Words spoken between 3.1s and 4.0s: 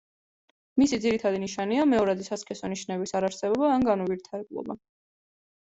არარსებობა ან